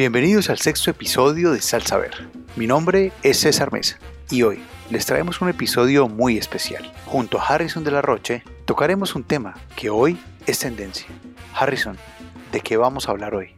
Bienvenidos 0.00 0.48
al 0.48 0.56
sexto 0.56 0.90
episodio 0.90 1.52
de 1.52 1.60
Sal 1.60 1.82
Saber. 1.82 2.12
Mi 2.56 2.66
nombre 2.66 3.12
es 3.22 3.38
César 3.40 3.70
Mesa 3.70 3.98
y 4.30 4.44
hoy 4.44 4.60
les 4.88 5.04
traemos 5.04 5.42
un 5.42 5.50
episodio 5.50 6.08
muy 6.08 6.38
especial. 6.38 6.90
Junto 7.04 7.38
a 7.38 7.46
Harrison 7.46 7.84
de 7.84 7.90
la 7.90 8.00
Roche 8.00 8.42
tocaremos 8.64 9.14
un 9.14 9.24
tema 9.24 9.58
que 9.76 9.90
hoy 9.90 10.16
es 10.46 10.58
tendencia. 10.60 11.06
Harrison, 11.54 11.98
¿de 12.50 12.60
qué 12.60 12.78
vamos 12.78 13.08
a 13.08 13.10
hablar 13.10 13.34
hoy? 13.34 13.54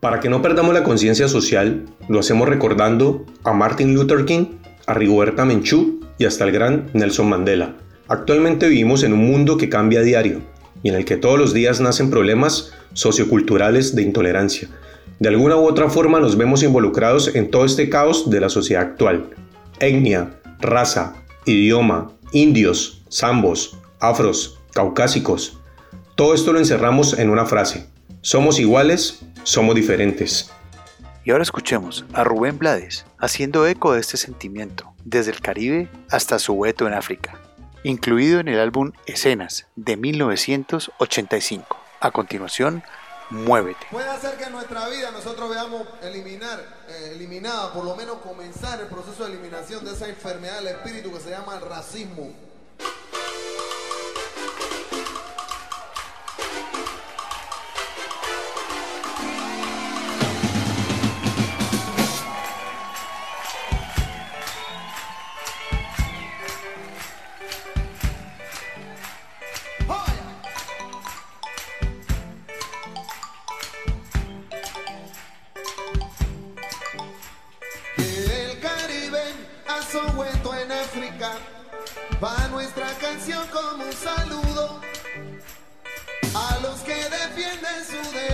Para 0.00 0.20
que 0.20 0.28
no 0.28 0.42
perdamos 0.42 0.74
la 0.74 0.82
conciencia 0.82 1.28
social, 1.28 1.86
lo 2.08 2.20
hacemos 2.20 2.46
recordando 2.46 3.24
a 3.44 3.54
Martin 3.54 3.94
Luther 3.94 4.26
King, 4.26 4.58
a 4.86 4.92
Rigoberta 4.92 5.46
Menchú 5.46 5.99
y 6.20 6.26
hasta 6.26 6.44
el 6.44 6.52
gran 6.52 6.90
Nelson 6.92 7.30
Mandela. 7.30 7.74
Actualmente 8.06 8.68
vivimos 8.68 9.02
en 9.04 9.14
un 9.14 9.26
mundo 9.26 9.56
que 9.56 9.70
cambia 9.70 10.00
a 10.00 10.02
diario 10.02 10.42
y 10.82 10.90
en 10.90 10.94
el 10.94 11.06
que 11.06 11.16
todos 11.16 11.38
los 11.38 11.54
días 11.54 11.80
nacen 11.80 12.10
problemas 12.10 12.74
socioculturales 12.92 13.96
de 13.96 14.02
intolerancia. 14.02 14.68
De 15.18 15.30
alguna 15.30 15.56
u 15.56 15.66
otra 15.66 15.88
forma 15.88 16.20
nos 16.20 16.36
vemos 16.36 16.62
involucrados 16.62 17.34
en 17.34 17.50
todo 17.50 17.64
este 17.64 17.88
caos 17.88 18.28
de 18.28 18.38
la 18.38 18.50
sociedad 18.50 18.82
actual. 18.82 19.30
Etnia, 19.80 20.38
raza, 20.60 21.14
idioma, 21.46 22.12
indios, 22.32 23.02
zambos, 23.10 23.78
afros, 23.98 24.60
caucásicos. 24.74 25.58
Todo 26.16 26.34
esto 26.34 26.52
lo 26.52 26.58
encerramos 26.58 27.18
en 27.18 27.30
una 27.30 27.46
frase. 27.46 27.86
Somos 28.20 28.60
iguales, 28.60 29.20
somos 29.42 29.74
diferentes. 29.74 30.52
Y 31.24 31.30
ahora 31.30 31.42
escuchemos 31.42 32.04
a 32.12 32.24
Rubén 32.24 32.58
Blades 32.58 33.04
haciendo 33.18 33.66
eco 33.66 33.92
de 33.92 34.00
este 34.00 34.16
sentimiento, 34.16 34.92
desde 35.04 35.32
el 35.32 35.40
Caribe 35.40 35.88
hasta 36.10 36.38
su 36.38 36.54
hueto 36.54 36.86
en 36.86 36.94
África 36.94 37.40
incluido 37.82 38.40
en 38.40 38.48
el 38.48 38.58
álbum 38.58 38.92
Escenas 39.06 39.66
de 39.76 39.96
1985. 39.96 41.76
A 42.00 42.10
continuación, 42.10 42.82
Muévete. 43.30 43.86
Puede 43.92 44.08
hacer 44.08 44.36
que 44.36 44.44
en 44.44 44.52
nuestra 44.52 44.88
vida 44.88 45.12
nosotros 45.12 45.48
veamos 45.48 45.86
eliminar, 46.02 46.58
eh, 46.88 47.12
eliminada, 47.14 47.72
por 47.72 47.84
lo 47.84 47.94
menos 47.94 48.18
comenzar 48.18 48.80
el 48.80 48.88
proceso 48.88 49.24
de 49.24 49.34
eliminación 49.34 49.84
de 49.84 49.92
esa 49.92 50.08
enfermedad 50.08 50.56
del 50.56 50.68
espíritu 50.68 51.12
que 51.12 51.20
se 51.20 51.30
llama 51.30 51.54
el 51.54 51.60
racismo. 51.60 52.32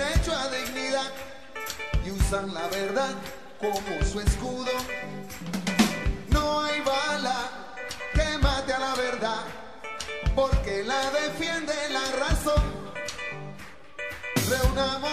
Derecho 0.00 0.32
a 0.34 0.48
dignidad 0.48 1.12
y 2.04 2.10
usan 2.10 2.54
la 2.54 2.66
verdad 2.68 3.10
como 3.58 4.04
su 4.10 4.20
escudo. 4.20 4.72
No 6.28 6.62
hay 6.64 6.80
bala 6.80 7.36
que 8.14 8.38
mate 8.38 8.72
a 8.72 8.78
la 8.78 8.94
verdad 8.94 9.44
porque 10.34 10.84
la 10.84 11.10
defiende 11.10 11.74
la 11.90 12.06
razón. 12.24 12.62
Reunámonos 14.48 15.09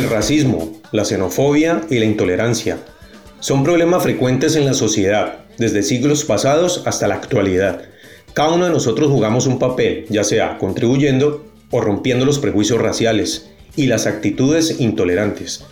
El 0.00 0.08
racismo, 0.08 0.80
la 0.92 1.04
xenofobia 1.04 1.82
y 1.90 1.98
la 1.98 2.06
intolerancia 2.06 2.78
son 3.38 3.62
problemas 3.62 4.02
frecuentes 4.02 4.56
en 4.56 4.64
la 4.64 4.72
sociedad, 4.72 5.40
desde 5.58 5.82
siglos 5.82 6.24
pasados 6.24 6.84
hasta 6.86 7.06
la 7.06 7.16
actualidad. 7.16 7.82
Cada 8.32 8.52
uno 8.52 8.64
de 8.64 8.70
nosotros 8.70 9.10
jugamos 9.10 9.46
un 9.46 9.58
papel, 9.58 10.06
ya 10.08 10.24
sea 10.24 10.56
contribuyendo 10.56 11.44
o 11.70 11.82
rompiendo 11.82 12.24
los 12.24 12.38
prejuicios 12.38 12.80
raciales 12.80 13.50
y 13.76 13.88
las 13.88 14.06
actitudes 14.06 14.80
intolerantes. 14.80 15.64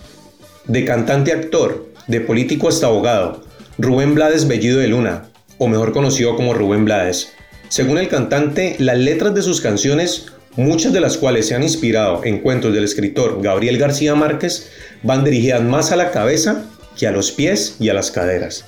De 0.66 0.84
cantante 0.84 1.32
actor, 1.32 1.86
de 2.06 2.20
político 2.20 2.68
hasta 2.68 2.88
abogado, 2.88 3.44
Rubén 3.78 4.14
Blades 4.14 4.46
Bellido 4.46 4.78
de 4.78 4.88
Luna, 4.88 5.30
o 5.56 5.68
mejor 5.68 5.94
conocido 5.94 6.36
como 6.36 6.52
Rubén 6.52 6.84
Blades. 6.84 7.32
Según 7.70 7.96
el 7.96 8.08
cantante, 8.08 8.76
las 8.78 8.98
letras 8.98 9.34
de 9.34 9.40
sus 9.40 9.62
canciones, 9.62 10.26
muchas 10.58 10.92
de 10.92 11.00
las 11.00 11.16
cuales 11.16 11.46
se 11.46 11.54
han 11.54 11.62
inspirado 11.62 12.24
en 12.24 12.40
cuentos 12.40 12.74
del 12.74 12.82
escritor 12.82 13.40
Gabriel 13.40 13.78
García 13.78 14.16
Márquez, 14.16 14.72
van 15.04 15.22
dirigidas 15.22 15.62
más 15.62 15.92
a 15.92 15.96
la 15.96 16.10
cabeza 16.10 16.64
que 16.98 17.06
a 17.06 17.12
los 17.12 17.30
pies 17.30 17.76
y 17.78 17.90
a 17.90 17.94
las 17.94 18.10
caderas. 18.10 18.66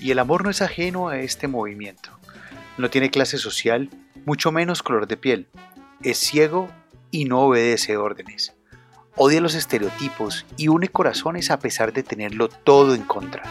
Y 0.00 0.10
el 0.12 0.18
amor 0.18 0.44
no 0.44 0.50
es 0.50 0.62
ajeno 0.62 1.10
a 1.10 1.20
este 1.20 1.46
movimiento. 1.46 2.10
No 2.78 2.88
tiene 2.88 3.10
clase 3.10 3.36
social, 3.36 3.90
mucho 4.24 4.50
menos 4.50 4.82
color 4.82 5.06
de 5.06 5.18
piel. 5.18 5.46
Es 6.02 6.16
ciego 6.16 6.70
y 7.10 7.26
no 7.26 7.40
obedece 7.40 7.98
órdenes. 7.98 8.54
Odia 9.14 9.42
los 9.42 9.54
estereotipos 9.54 10.46
y 10.56 10.68
une 10.68 10.88
corazones 10.88 11.50
a 11.50 11.58
pesar 11.58 11.92
de 11.92 12.02
tenerlo 12.02 12.48
todo 12.48 12.94
en 12.94 13.02
contra. 13.02 13.42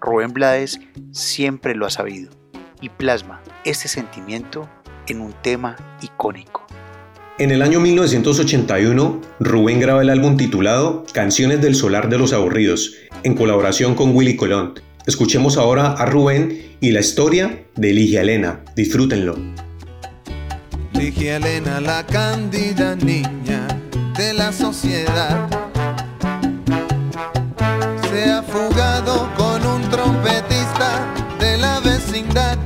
Rubén 0.00 0.32
Blades 0.32 0.80
siempre 1.12 1.76
lo 1.76 1.86
ha 1.86 1.90
sabido 1.90 2.32
y 2.80 2.88
plasma 2.88 3.40
este 3.64 3.86
sentimiento 3.86 4.68
en 5.06 5.20
un 5.20 5.32
tema 5.32 5.76
icónico. 6.02 6.63
En 7.36 7.50
el 7.50 7.62
año 7.62 7.80
1981, 7.80 9.20
Rubén 9.40 9.80
graba 9.80 10.02
el 10.02 10.10
álbum 10.10 10.36
titulado 10.36 11.04
Canciones 11.12 11.60
del 11.60 11.74
Solar 11.74 12.08
de 12.08 12.16
los 12.16 12.32
Aburridos, 12.32 12.94
en 13.24 13.34
colaboración 13.34 13.96
con 13.96 14.14
Willy 14.14 14.36
Colón. 14.36 14.74
Escuchemos 15.04 15.56
ahora 15.56 15.94
a 15.94 16.06
Rubén 16.06 16.76
y 16.80 16.92
la 16.92 17.00
historia 17.00 17.64
de 17.74 17.92
Ligia 17.92 18.20
Elena. 18.20 18.60
Disfrútenlo. 18.76 19.36
Ligia 20.92 21.38
Elena, 21.38 21.80
la 21.80 22.06
cándida 22.06 22.94
niña 22.94 23.66
de 24.16 24.32
la 24.32 24.52
sociedad, 24.52 25.48
se 28.12 28.30
ha 28.30 28.44
fugado 28.44 29.28
con 29.36 29.66
un 29.66 29.82
trompetista 29.90 31.12
de 31.40 31.58
la 31.58 31.80
vecindad. 31.80 32.56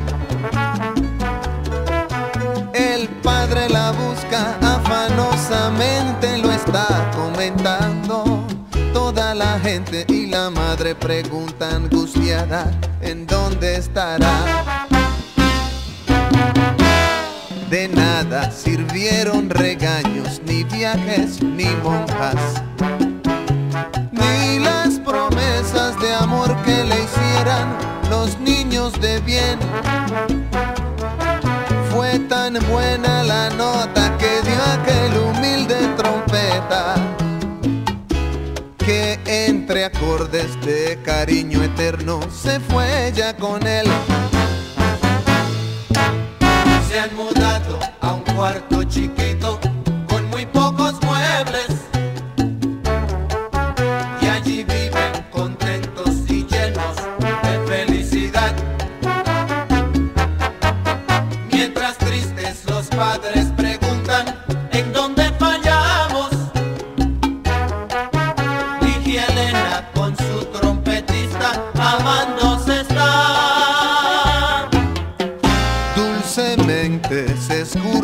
Afanosamente, 4.34 6.38
lo 6.38 6.50
está 6.50 7.10
comentando. 7.16 8.44
Toda 8.92 9.34
la 9.34 9.58
gente 9.60 10.04
y 10.08 10.26
la 10.26 10.50
madre 10.50 10.94
pregunta 10.94 11.74
angustiada, 11.74 12.70
¿en 13.00 13.26
dónde 13.26 13.76
estará? 13.76 14.66
De 17.70 17.88
nada 17.88 18.50
sirvieron 18.50 19.50
regaños, 19.50 20.40
ni 20.46 20.64
viajes, 20.64 21.42
ni 21.42 21.66
monjas, 21.82 22.62
ni 24.10 24.58
las 24.58 24.98
promesas 25.00 25.98
de 26.00 26.14
amor 26.14 26.56
que 26.62 26.84
le 26.84 27.02
hicieran 27.02 27.76
los 28.10 28.38
niños 28.40 28.98
de 29.00 29.20
bien. 29.20 29.58
Fue 31.98 32.16
tan 32.28 32.54
buena 32.70 33.24
la 33.24 33.50
nota 33.50 34.16
que 34.18 34.40
dio 34.42 34.62
aquel 34.72 35.18
humilde 35.18 35.74
trompeta 35.96 36.94
que 38.78 39.18
entre 39.26 39.84
acordes 39.84 40.60
de 40.60 41.00
cariño 41.04 41.60
eterno 41.60 42.20
se 42.30 42.60
fue 42.60 43.12
ya 43.16 43.36
con 43.36 43.66
él. 43.66 43.88
Se 46.88 47.00
han 47.00 47.16
mudado 47.16 47.80
a 48.00 48.12
un 48.12 48.22
cuarto 48.32 48.84
chiquito 48.84 49.27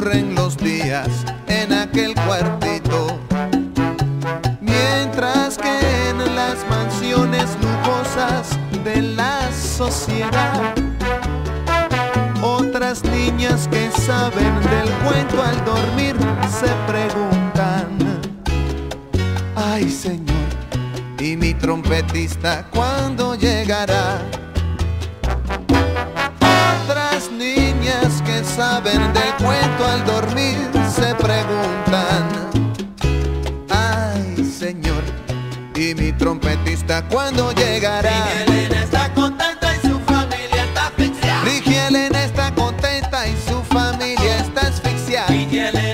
se 0.05 0.11
escurren 0.11 0.35
los 0.35 0.57
días 0.57 1.09
en 1.47 1.73
aquel 1.73 2.15
cuartito. 2.15 3.19
Mientras 4.61 5.57
que 5.57 6.09
en 6.11 6.19
las 6.35 6.57
mansiones 6.69 7.57
lujosas 7.61 8.51
de 8.85 9.01
la 9.01 9.51
sociedad 9.53 10.75
otras 12.43 13.03
niñas 13.05 13.69
que 13.69 13.91
saben 13.91 14.55
del 14.71 14.91
cuento 15.05 15.43
al 15.43 15.65
dormir 15.65 16.17
se 16.51 16.69
preguntan, 16.87 17.99
ay 19.57 19.91
Señor, 19.91 20.49
¿y 21.19 21.37
mi 21.37 21.55
trompetista 21.55 22.67
cuándo 22.71 23.35
llegará? 23.35 24.44
Saben 28.55 29.13
del 29.13 29.35
cuento 29.45 29.85
al 29.85 30.05
dormir 30.05 30.57
se 30.89 31.15
preguntan, 31.17 32.31
ay 33.69 34.45
Señor, 34.45 35.03
¿y 35.75 35.95
mi 35.95 36.13
trompetista 36.13 37.03
cuándo 37.09 37.53
llegará? 37.53 38.13
está 38.83 39.13
contenta 39.13 39.75
y 39.75 39.81
su 39.89 39.99
familia 40.01 40.65
está 40.65 40.87
asfixiada. 40.87 41.45
Ligia 41.45 41.89
Elena 41.89 42.25
está 42.25 42.55
contenta 42.55 43.27
y 43.27 43.37
su 43.49 43.63
familia 43.65 44.39
está 44.39 44.69
asfixiada. 44.69 45.94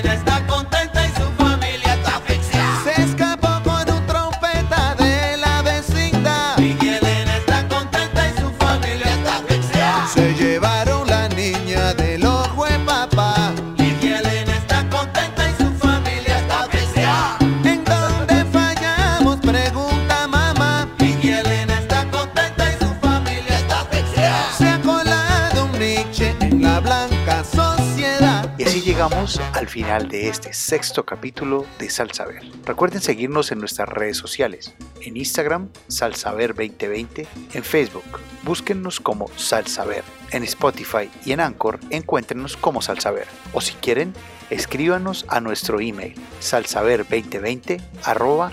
Llegamos 29.01 29.41
al 29.53 29.67
final 29.67 30.09
de 30.09 30.27
este 30.27 30.53
sexto 30.53 31.03
capítulo 31.07 31.65
de 31.79 31.89
Salsaber. 31.89 32.43
Recuerden 32.65 33.01
seguirnos 33.01 33.51
en 33.51 33.57
nuestras 33.57 33.89
redes 33.89 34.15
sociales. 34.15 34.75
En 35.01 35.17
Instagram, 35.17 35.69
Salsaber2020. 35.89 37.25
En 37.53 37.63
Facebook, 37.63 38.03
búsquennos 38.43 38.99
como 38.99 39.27
Salsaber. 39.37 40.03
En 40.29 40.43
Spotify 40.43 41.09
y 41.25 41.31
en 41.31 41.39
Anchor, 41.39 41.79
encuéntrenos 41.89 42.55
como 42.55 42.83
Salsaber. 42.83 43.25
O 43.53 43.61
si 43.61 43.73
quieren, 43.73 44.13
escríbanos 44.51 45.25
a 45.29 45.41
nuestro 45.41 45.79
email 45.79 46.13
salsaber2020 46.39 47.81
arroba. 48.03 48.51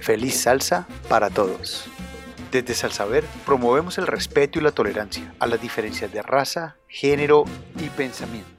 Feliz 0.00 0.40
salsa 0.40 0.86
para 1.08 1.28
todos. 1.28 1.86
Desde 2.52 2.74
Salsaber 2.74 3.24
promovemos 3.44 3.98
el 3.98 4.06
respeto 4.06 4.60
y 4.60 4.62
la 4.62 4.70
tolerancia 4.70 5.34
a 5.40 5.48
las 5.48 5.60
diferencias 5.60 6.12
de 6.12 6.22
raza, 6.22 6.76
género 6.86 7.46
y 7.80 7.88
pensamiento. 7.88 8.55